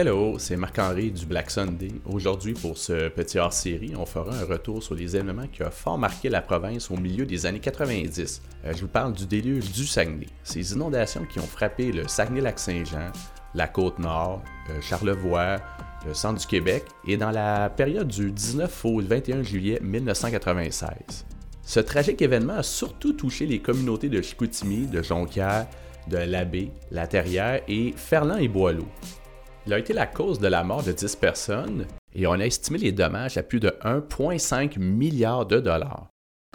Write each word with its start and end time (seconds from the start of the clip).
Hello, 0.00 0.36
c'est 0.38 0.56
Marc-Henri 0.56 1.10
du 1.10 1.26
Black 1.26 1.50
Sunday. 1.50 1.90
Aujourd'hui, 2.04 2.52
pour 2.52 2.78
ce 2.78 3.08
petit 3.08 3.36
hors-série, 3.36 3.94
on 3.98 4.06
fera 4.06 4.32
un 4.32 4.44
retour 4.44 4.80
sur 4.80 4.94
les 4.94 5.16
événements 5.16 5.48
qui 5.48 5.64
ont 5.64 5.72
fort 5.72 5.98
marqué 5.98 6.28
la 6.28 6.40
province 6.40 6.88
au 6.92 6.96
milieu 6.96 7.26
des 7.26 7.46
années 7.46 7.58
90. 7.58 8.40
Euh, 8.64 8.72
je 8.76 8.82
vous 8.82 8.86
parle 8.86 9.12
du 9.12 9.26
déluge 9.26 9.72
du 9.72 9.84
Saguenay. 9.84 10.28
Ces 10.44 10.72
inondations 10.72 11.24
qui 11.24 11.40
ont 11.40 11.48
frappé 11.48 11.90
le 11.90 12.06
Saguenay-Lac-Saint-Jean, 12.06 13.10
la 13.56 13.66
Côte-Nord, 13.66 14.40
euh, 14.70 14.80
Charlevoix, 14.80 15.56
le 16.06 16.14
centre 16.14 16.38
du 16.38 16.46
Québec 16.46 16.84
et 17.04 17.16
dans 17.16 17.32
la 17.32 17.68
période 17.68 18.06
du 18.06 18.30
19 18.30 18.84
au 18.84 19.00
21 19.00 19.42
juillet 19.42 19.80
1996. 19.82 21.26
Ce 21.64 21.80
tragique 21.80 22.22
événement 22.22 22.58
a 22.58 22.62
surtout 22.62 23.14
touché 23.14 23.46
les 23.46 23.58
communautés 23.58 24.08
de 24.08 24.22
Chicoutimi, 24.22 24.86
de 24.86 25.02
Jonquière, 25.02 25.66
de 26.06 26.18
Labbé, 26.18 26.70
La 26.92 27.08
Terrière 27.08 27.62
et 27.66 27.92
Ferland 27.96 28.38
et 28.38 28.46
Boileau. 28.46 28.86
Il 29.66 29.72
a 29.74 29.78
été 29.78 29.92
la 29.92 30.06
cause 30.06 30.38
de 30.38 30.48
la 30.48 30.64
mort 30.64 30.82
de 30.82 30.92
10 30.92 31.16
personnes 31.16 31.86
et 32.14 32.26
on 32.26 32.32
a 32.32 32.46
estimé 32.46 32.78
les 32.78 32.92
dommages 32.92 33.36
à 33.36 33.42
plus 33.42 33.60
de 33.60 33.68
1,5 33.82 34.78
milliard 34.78 35.46
de 35.46 35.60
dollars. 35.60 36.08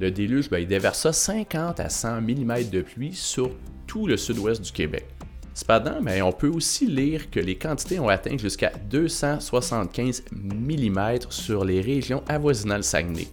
Le 0.00 0.10
déluge 0.10 0.50
ben, 0.50 0.58
il 0.58 0.66
déversa 0.66 1.12
50 1.12 1.80
à 1.80 1.88
100 1.88 2.20
mm 2.20 2.68
de 2.70 2.82
pluie 2.82 3.14
sur 3.14 3.50
tout 3.86 4.06
le 4.06 4.16
sud-ouest 4.16 4.60
du 4.60 4.72
Québec. 4.72 5.06
Cependant, 5.54 6.02
ben, 6.02 6.22
on 6.22 6.32
peut 6.32 6.48
aussi 6.48 6.86
lire 6.86 7.30
que 7.30 7.40
les 7.40 7.56
quantités 7.56 7.98
ont 7.98 8.08
atteint 8.08 8.36
jusqu'à 8.36 8.72
275 8.90 10.24
mm 10.32 11.18
sur 11.30 11.64
les 11.64 11.80
régions 11.80 12.22
avoisinant 12.28 12.76
le 12.76 12.82
Saguenay. 12.82 13.28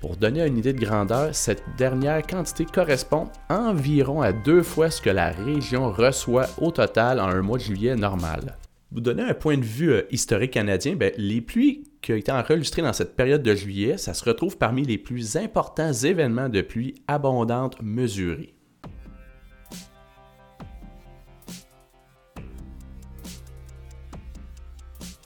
Pour 0.00 0.16
donner 0.16 0.44
une 0.46 0.58
idée 0.58 0.72
de 0.72 0.84
grandeur, 0.84 1.34
cette 1.34 1.62
dernière 1.76 2.26
quantité 2.26 2.64
correspond 2.64 3.28
environ 3.48 4.22
à 4.22 4.32
deux 4.32 4.62
fois 4.62 4.90
ce 4.90 5.02
que 5.02 5.10
la 5.10 5.30
région 5.30 5.92
reçoit 5.92 6.46
au 6.58 6.70
total 6.70 7.20
en 7.20 7.28
un 7.28 7.42
mois 7.42 7.58
de 7.58 7.64
juillet 7.64 7.94
normal 7.94 8.56
vous 8.90 9.00
donner 9.00 9.22
un 9.22 9.34
point 9.34 9.58
de 9.58 9.64
vue 9.64 9.92
euh, 9.92 10.02
historique 10.10 10.52
canadien, 10.52 10.96
ben, 10.96 11.12
les 11.16 11.40
pluies 11.40 11.84
qui 12.00 12.12
ont 12.12 12.16
été 12.16 12.32
enregistrées 12.32 12.82
dans 12.82 12.92
cette 12.92 13.16
période 13.16 13.42
de 13.42 13.54
juillet, 13.54 13.98
ça 13.98 14.14
se 14.14 14.24
retrouve 14.24 14.56
parmi 14.56 14.84
les 14.84 14.98
plus 14.98 15.36
importants 15.36 15.92
événements 15.92 16.48
de 16.48 16.62
pluie 16.62 16.94
abondantes 17.06 17.80
mesurés. 17.82 18.54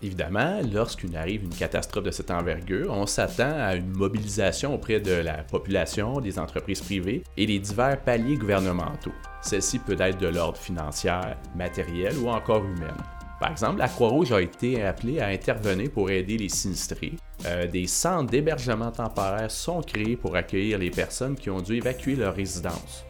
Évidemment, 0.04 0.60
lorsqu'une 0.72 1.14
arrive 1.14 1.44
une 1.44 1.54
catastrophe 1.54 2.02
de 2.02 2.10
cette 2.10 2.32
envergure, 2.32 2.90
on 2.90 3.06
s'attend 3.06 3.56
à 3.56 3.76
une 3.76 3.92
mobilisation 3.92 4.74
auprès 4.74 4.98
de 4.98 5.12
la 5.12 5.44
population, 5.44 6.20
des 6.20 6.40
entreprises 6.40 6.80
privées 6.80 7.22
et 7.36 7.46
des 7.46 7.60
divers 7.60 8.02
paliers 8.02 8.36
gouvernementaux. 8.36 9.12
Celle-ci 9.42 9.78
peut 9.78 9.96
être 10.00 10.18
de 10.18 10.26
l'ordre 10.26 10.58
financier, 10.58 11.12
matériel 11.54 12.18
ou 12.18 12.28
encore 12.28 12.64
humain. 12.64 12.96
Par 13.42 13.50
exemple, 13.50 13.80
la 13.80 13.88
Croix-Rouge 13.88 14.30
a 14.30 14.40
été 14.40 14.84
appelée 14.84 15.18
à 15.18 15.26
intervenir 15.26 15.90
pour 15.90 16.08
aider 16.10 16.38
les 16.38 16.48
sinistrés. 16.48 17.14
Euh, 17.44 17.66
des 17.66 17.88
centres 17.88 18.30
d'hébergement 18.30 18.92
temporaire 18.92 19.50
sont 19.50 19.82
créés 19.82 20.16
pour 20.16 20.36
accueillir 20.36 20.78
les 20.78 20.90
personnes 20.90 21.34
qui 21.34 21.50
ont 21.50 21.60
dû 21.60 21.74
évacuer 21.74 22.14
leur 22.14 22.36
résidence. 22.36 23.04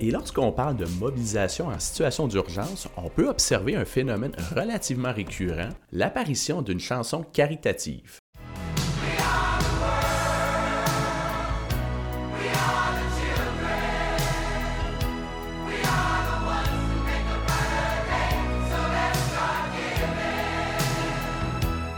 Et 0.00 0.12
lorsqu'on 0.12 0.52
parle 0.52 0.76
de 0.76 0.86
mobilisation 1.00 1.66
en 1.66 1.80
situation 1.80 2.28
d'urgence, 2.28 2.86
on 2.96 3.08
peut 3.08 3.28
observer 3.28 3.74
un 3.74 3.84
phénomène 3.84 4.36
relativement 4.54 5.12
récurrent, 5.12 5.70
l'apparition 5.90 6.62
d'une 6.62 6.78
chanson 6.78 7.24
caritative. 7.32 8.21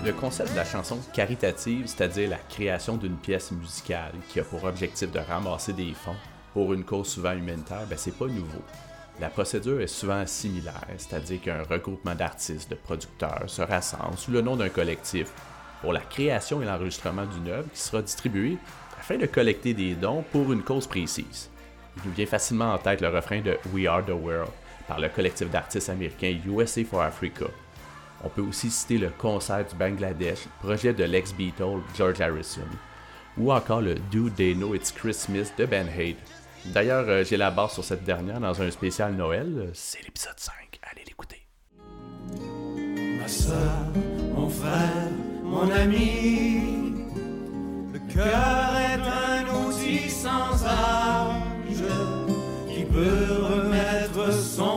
Le 0.05 0.13
concept 0.13 0.51
de 0.51 0.57
la 0.57 0.67
chanson 0.67 0.99
caritative, 1.15 1.87
c'est-à-dire 1.87 2.29
la 2.29 2.37
création 2.37 2.99
d'une 2.99 3.17
pièce 3.17 3.51
musicale 3.53 4.13
qui 4.29 4.39
a 4.39 4.45
pour 4.45 4.63
objectif 4.65 5.11
de 5.11 5.19
ramasser 5.19 5.73
des 5.73 5.95
fonds 5.95 6.17
pour 6.53 6.75
une 6.75 6.85
cause 6.85 7.09
souvent 7.09 7.33
humanitaire, 7.33 7.87
ben, 7.89 7.97
c'est 7.97 8.15
pas 8.15 8.27
nouveau. 8.27 8.61
La 9.19 9.31
procédure 9.31 9.81
est 9.81 9.87
souvent 9.87 10.27
similaire, 10.27 10.87
c'est-à-dire 10.99 11.41
qu'un 11.41 11.63
regroupement 11.63 12.15
d'artistes, 12.15 12.71
de 12.71 12.75
producteurs 12.75 13.45
se 13.47 13.63
rassemble 13.63 14.19
sous 14.19 14.31
le 14.31 14.43
nom 14.43 14.57
d'un 14.57 14.69
collectif 14.69 15.29
pour 15.81 15.95
la 15.95 16.01
création 16.01 16.61
et 16.61 16.67
l'enregistrement 16.67 17.25
d'une 17.25 17.49
œuvre 17.49 17.71
qui 17.73 17.81
sera 17.81 18.03
distribuée 18.03 18.59
afin 19.01 19.17
de 19.17 19.25
collecter 19.25 19.73
des 19.73 19.95
dons 19.95 20.23
pour 20.33 20.53
une 20.53 20.63
cause 20.63 20.87
précise. 20.87 21.49
Il 21.97 22.11
nous 22.11 22.15
vient 22.15 22.27
facilement 22.27 22.75
en 22.75 22.79
tête 22.79 23.01
le 23.01 23.09
refrain 23.09 23.41
de 23.41 23.57
We 23.73 23.87
Are 23.87 24.05
the 24.05 24.11
World 24.11 24.51
par 24.87 25.01
le 25.01 25.09
collectif 25.09 25.49
d'artistes 25.49 25.89
américains 25.89 26.37
USA 26.47 26.85
for 26.85 27.01
Africa, 27.01 27.47
on 28.25 28.29
peut 28.29 28.43
aussi 28.43 28.71
citer 28.71 28.99
le 28.99 29.11
concert 29.11 29.65
du 29.67 29.75
Bangladesh, 29.77 30.47
projet 30.61 30.93
de 30.95 31.05
l'ex-Beatle 31.05 31.81
George 31.97 32.21
Harrison, 32.21 32.63
ou 33.37 33.53
encore 33.53 33.83
le 33.83 33.95
Do 34.11 34.31
They 34.31 34.55
Know 34.55 34.75
It's 34.75 34.91
Christmas 34.91 35.53
de 35.59 35.67
Ben 35.67 35.87
Haid. 35.89 36.17
D'ailleurs, 36.67 37.05
euh, 37.09 37.25
j'ai 37.25 37.37
la 37.37 37.51
barre 37.51 37.71
sur 37.71 37.85
cette 37.85 38.05
dernière 38.05 38.41
dans 38.41 38.63
un 38.63 38.71
spécial 38.71 39.15
Noël, 39.15 39.71
c'est 39.75 40.03
l'épisode 40.03 40.39
5, 40.39 40.55
allez 40.83 41.05
l'écouter. 41.05 41.47
Le 47.93 48.13
cœur 48.13 48.77
est 48.77 49.01
un 49.01 49.67
outil 49.67 50.09
sans 50.09 50.65
âge 50.65 51.43
qui 52.69 52.85
peut 52.85 53.43
remettre 53.43 54.33
son 54.33 54.74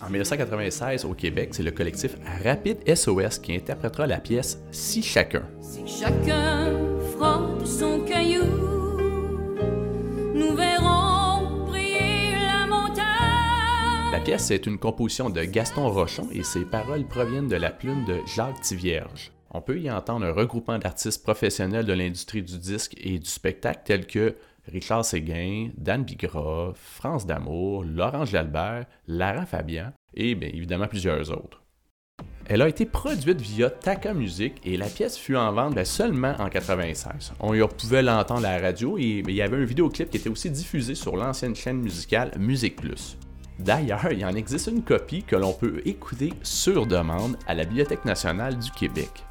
en 0.00 0.10
1996, 0.10 1.04
au 1.04 1.14
Québec, 1.14 1.50
c'est 1.52 1.62
le 1.62 1.70
collectif 1.70 2.16
Rapide 2.44 2.78
SOS 2.92 3.38
qui 3.38 3.54
interprétera 3.54 4.06
la 4.06 4.18
pièce 4.18 4.58
Si 4.70 5.02
chacun. 5.02 5.42
Si 5.60 5.86
chacun 5.86 6.72
frotte 7.12 7.66
son 7.66 8.00
caillou, 8.00 8.44
nous 10.34 10.54
verrons 10.56 11.66
briller 11.66 12.32
la 12.32 12.66
montagne. 12.66 14.12
La 14.12 14.20
pièce 14.20 14.50
est 14.50 14.66
une 14.66 14.78
composition 14.78 15.30
de 15.30 15.42
Gaston 15.42 15.88
Rochon 15.88 16.28
et 16.32 16.42
ses 16.42 16.64
paroles 16.64 17.06
proviennent 17.06 17.48
de 17.48 17.56
la 17.56 17.70
plume 17.70 18.04
de 18.04 18.16
Jacques 18.26 18.60
Tivierge. 18.60 19.32
On 19.54 19.60
peut 19.60 19.78
y 19.78 19.90
entendre 19.90 20.24
un 20.24 20.32
regroupement 20.32 20.78
d'artistes 20.78 21.22
professionnels 21.22 21.84
de 21.84 21.92
l'industrie 21.92 22.42
du 22.42 22.58
disque 22.58 22.94
et 22.98 23.18
du 23.18 23.28
spectacle 23.28 23.82
tels 23.84 24.06
que 24.06 24.34
Richard 24.70 25.04
Séguin, 25.04 25.70
Dan 25.76 26.04
Bigra, 26.04 26.72
France 26.74 27.26
D'Amour, 27.26 27.84
Laurent 27.84 28.24
Jalbert, 28.24 28.86
Lara 29.06 29.46
Fabian 29.46 29.92
et 30.14 30.34
bien 30.34 30.50
évidemment 30.52 30.86
plusieurs 30.86 31.30
autres. 31.30 31.62
Elle 32.46 32.62
a 32.62 32.68
été 32.68 32.86
produite 32.86 33.40
via 33.40 33.70
Taka 33.70 34.14
Music 34.14 34.54
et 34.64 34.76
la 34.76 34.86
pièce 34.86 35.16
fut 35.16 35.36
en 35.36 35.52
vente 35.52 35.82
seulement 35.84 36.34
en 36.38 36.48
96. 36.48 37.32
On 37.40 37.54
y 37.54 37.60
pouvait 37.66 38.02
l'entendre 38.02 38.46
à 38.46 38.58
la 38.58 38.62
radio 38.62 38.98
et 38.98 39.22
il 39.26 39.30
y 39.30 39.42
avait 39.42 39.56
un 39.56 39.64
vidéoclip 39.64 40.10
qui 40.10 40.16
était 40.16 40.28
aussi 40.28 40.50
diffusé 40.50 40.94
sur 40.94 41.16
l'ancienne 41.16 41.54
chaîne 41.54 41.80
musicale 41.80 42.32
Musique 42.38 42.76
Plus. 42.76 43.16
D'ailleurs, 43.58 44.10
il 44.10 44.24
en 44.24 44.34
existe 44.34 44.66
une 44.66 44.82
copie 44.82 45.22
que 45.22 45.36
l'on 45.36 45.52
peut 45.52 45.82
écouter 45.84 46.32
sur 46.42 46.86
demande 46.86 47.36
à 47.46 47.54
la 47.54 47.64
Bibliothèque 47.64 48.04
nationale 48.04 48.58
du 48.58 48.70
Québec. 48.72 49.24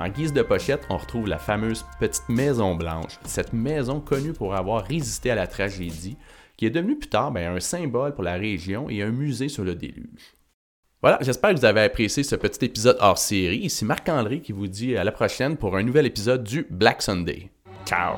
En 0.00 0.08
guise 0.08 0.32
de 0.32 0.40
pochette, 0.40 0.86
on 0.88 0.96
retrouve 0.96 1.28
la 1.28 1.36
fameuse 1.36 1.84
petite 2.00 2.26
Maison 2.30 2.74
Blanche, 2.74 3.18
cette 3.24 3.52
maison 3.52 4.00
connue 4.00 4.32
pour 4.32 4.54
avoir 4.54 4.86
résisté 4.86 5.30
à 5.30 5.34
la 5.34 5.46
tragédie, 5.46 6.16
qui 6.56 6.64
est 6.64 6.70
devenue 6.70 6.96
plus 6.96 7.10
tard 7.10 7.32
ben, 7.32 7.54
un 7.54 7.60
symbole 7.60 8.14
pour 8.14 8.24
la 8.24 8.34
région 8.34 8.88
et 8.88 9.02
un 9.02 9.10
musée 9.10 9.50
sur 9.50 9.62
le 9.62 9.74
déluge. 9.74 10.36
Voilà, 11.02 11.18
j'espère 11.20 11.50
que 11.50 11.58
vous 11.58 11.64
avez 11.66 11.82
apprécié 11.82 12.22
ce 12.22 12.36
petit 12.36 12.64
épisode 12.64 12.96
hors 13.00 13.18
série. 13.18 13.58
Ici 13.58 13.84
Marc-André 13.84 14.40
qui 14.40 14.52
vous 14.52 14.68
dit 14.68 14.96
à 14.96 15.04
la 15.04 15.12
prochaine 15.12 15.58
pour 15.58 15.76
un 15.76 15.82
nouvel 15.82 16.06
épisode 16.06 16.44
du 16.44 16.66
Black 16.70 17.02
Sunday. 17.02 17.50
Ciao! 17.84 18.16